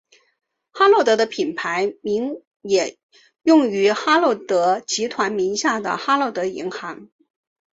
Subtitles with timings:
[0.71, 2.97] 哈洛德的品牌名也
[3.43, 7.11] 用于哈洛德集团旗下的哈洛德银行。